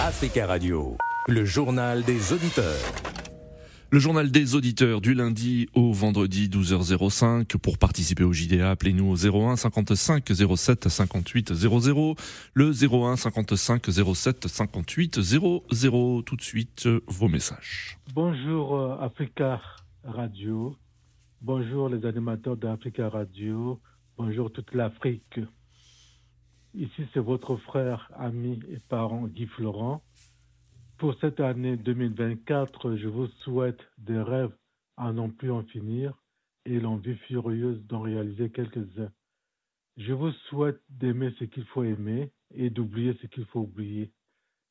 [0.00, 2.92] Africa Radio, le journal des auditeurs.
[3.90, 7.56] Le journal des auditeurs du lundi au vendredi 12h05.
[7.56, 12.14] Pour participer au JDA, appelez-nous au 01 55 07 58 00.
[12.52, 16.22] Le 01 55 07 58 00.
[16.22, 17.98] Tout de suite, vos messages.
[18.12, 19.62] Bonjour euh, Africa
[20.04, 20.76] Radio.
[21.40, 23.80] Bonjour les animateurs d'Africa Radio.
[24.18, 25.40] Bonjour toute l'Afrique.
[26.76, 30.02] Ici, c'est votre frère, ami et parent Guy Florent.
[30.98, 34.54] Pour cette année 2024, je vous souhaite des rêves
[34.98, 36.12] à non plus en finir
[36.66, 39.10] et l'envie furieuse d'en réaliser quelques-uns.
[39.96, 44.12] Je vous souhaite d'aimer ce qu'il faut aimer et d'oublier ce qu'il faut oublier.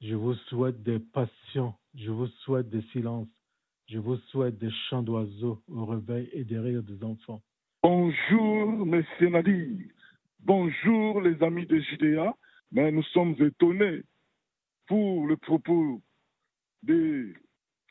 [0.00, 3.28] Je vous souhaite des passions, je vous souhaite des silences,
[3.90, 7.42] je vous souhaite des chants d'oiseaux au réveil et des rires des enfants.
[7.82, 9.99] Bonjour, Monsieur Nadir.
[10.44, 12.34] Bonjour les amis de JDA,
[12.72, 14.00] mais nous sommes étonnés
[14.86, 16.00] pour le propos
[16.82, 17.36] du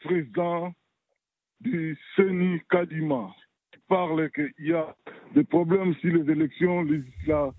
[0.03, 0.73] président
[1.61, 3.29] du CENI Kadima
[3.71, 4.95] qui parle qu'il y a
[5.35, 7.53] des problèmes sur les élections législatives.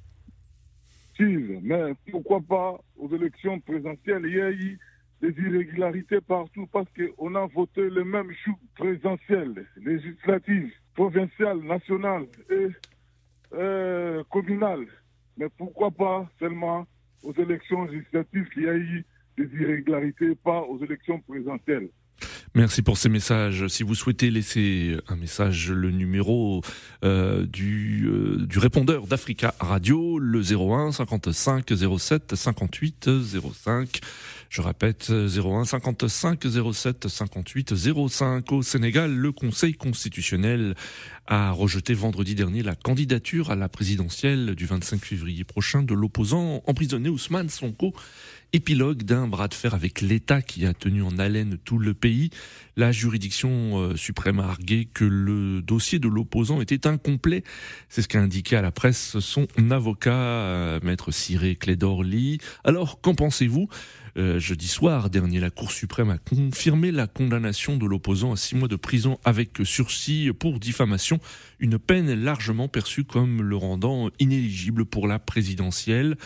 [1.63, 4.25] Mais pourquoi pas aux élections présidentielles?
[4.27, 4.79] Il y a eu
[5.23, 12.69] des irrégularités partout parce qu'on a voté le même jour présidentielles, législatives, provinciales, nationales et
[13.53, 14.87] euh, communales.
[15.37, 16.87] Mais pourquoi pas seulement
[17.23, 19.05] aux élections législatives qu'il y a eu
[19.37, 21.89] des irrégularités, pas aux élections présidentielles?
[22.57, 23.69] Merci pour ces messages.
[23.69, 26.63] Si vous souhaitez laisser un message, le numéro
[27.05, 31.65] euh, du, euh, du répondeur d'Africa Radio, le 01 55
[31.99, 33.09] 07 58
[33.55, 34.01] 05.
[34.49, 36.41] Je répète, 01 55
[36.75, 37.73] 07 58
[38.09, 38.51] 05.
[38.51, 40.75] Au Sénégal, le Conseil constitutionnel
[41.29, 46.65] a rejeté vendredi dernier la candidature à la présidentielle du 25 février prochain de l'opposant
[46.67, 47.95] emprisonné Ousmane Sonko
[48.53, 52.31] épilogue d'un bras de fer avec l'État qui a tenu en haleine tout le pays.
[52.77, 57.45] La juridiction euh, suprême a argué que le dossier de l'opposant était incomplet.
[57.89, 62.39] C'est ce qu'a indiqué à la presse son avocat, euh, maître Cyré Clédorly.
[62.65, 63.69] Alors, qu'en pensez-vous?
[64.17, 68.57] Euh, jeudi soir dernier, la Cour suprême a confirmé la condamnation de l'opposant à six
[68.57, 71.21] mois de prison avec sursis pour diffamation,
[71.61, 76.17] une peine largement perçue comme le rendant inéligible pour la présidentielle.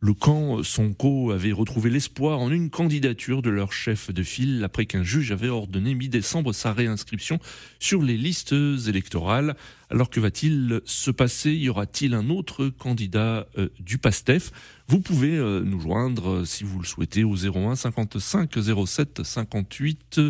[0.00, 4.86] Le camp Sonko avait retrouvé l'espoir en une candidature de leur chef de file après
[4.86, 7.40] qu'un juge avait ordonné mi-décembre sa réinscription
[7.80, 8.54] sur les listes
[8.86, 9.56] électorales.
[9.90, 11.52] Alors que va-t-il se passer?
[11.54, 14.50] Y aura-t-il un autre candidat euh, du PASTEF?
[14.86, 18.50] Vous pouvez euh, nous joindre euh, si vous le souhaitez au 01 55
[18.86, 20.20] 07 58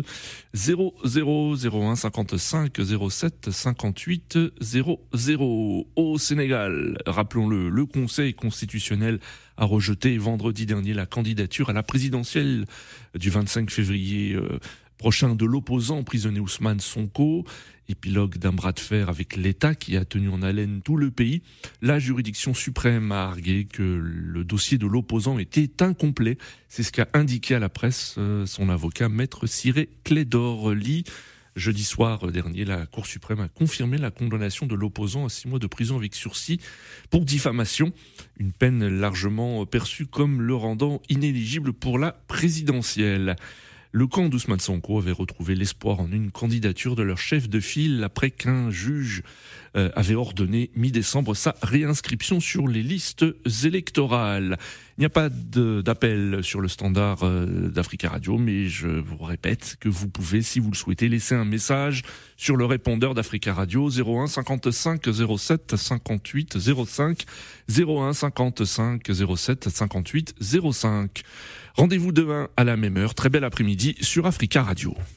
[0.53, 2.77] 00 01 55
[3.09, 6.97] 07 58 00 au Sénégal.
[7.05, 9.19] Rappelons-le, le Conseil constitutionnel
[9.57, 12.65] a rejeté vendredi dernier la candidature à la présidentielle
[13.13, 14.37] du 25 février
[14.99, 17.45] prochain de l'opposant emprisonné Ousmane Sonko,
[17.87, 21.41] épilogue d'un bras de fer avec l'État qui a tenu en haleine tout le pays.
[21.81, 26.37] La juridiction suprême a argué que le dossier de l'opposant était incomplet.
[26.67, 31.05] C'est ce qu'a indiqué à la presse euh, son avocat, maître Cyré Clédor-Lee.
[31.55, 35.59] Jeudi soir dernier, la Cour suprême a confirmé la condamnation de l'opposant à six mois
[35.59, 36.59] de prison avec sursis
[37.09, 37.91] pour diffamation,
[38.37, 43.35] une peine largement perçue comme le rendant inéligible pour la présidentielle.
[43.91, 48.03] Le camp d'Ousmane Sonko avait retrouvé l'espoir en une candidature de leur chef de file
[48.03, 49.23] après qu'un juge
[49.75, 53.25] euh, avait ordonné mi-décembre sa réinscription sur les listes
[53.63, 54.59] électorales.
[54.99, 59.77] Il n'y a pas d'appel sur le standard euh, d'Africa Radio, mais je vous répète
[59.79, 62.01] que vous pouvez, si vous le souhaitez, laisser un message
[62.35, 65.01] sur le répondeur d'Africa Radio 01 55
[65.37, 67.23] 07 58 05
[67.69, 69.01] 01 55
[69.37, 70.35] 07 58
[70.73, 71.23] 05.
[71.75, 73.15] Rendez-vous demain à la même heure.
[73.15, 74.93] Très bel après-midi sur Africa Radio.